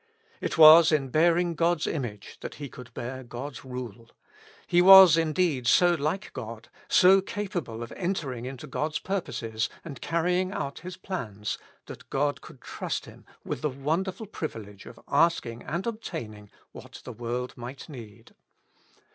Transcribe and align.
It 0.41 0.57
was 0.57 0.91
in 0.91 1.09
bearing 1.09 1.53
God's 1.53 1.85
image 1.85 2.37
that 2.41 2.55
he 2.55 2.69
could 2.69 2.91
bear 2.95 3.23
God's 3.23 3.63
rule; 3.63 4.09
he 4.65 4.81
was 4.81 5.15
indeed 5.15 5.67
so 5.67 5.93
like 5.93 6.33
God, 6.33 6.69
so 6.87 7.21
capable 7.21 7.83
of 7.83 7.91
entering 7.91 8.45
into 8.47 8.65
God's 8.65 8.97
purposes, 8.97 9.69
and 9.85 10.01
carrying 10.01 10.51
out 10.53 10.79
His 10.79 10.97
plans, 10.97 11.59
that 11.85 12.09
God 12.09 12.41
could 12.41 12.61
trust 12.61 13.05
him 13.05 13.27
with 13.45 13.61
the 13.61 13.69
wonderful 13.69 14.25
privilege 14.25 14.87
of 14.87 14.99
asking 15.07 15.61
and 15.61 15.85
obtaining 15.85 16.49
what 16.71 17.01
the 17.03 17.13
world 17.13 17.55
might 17.55 17.87
need. 17.87 18.33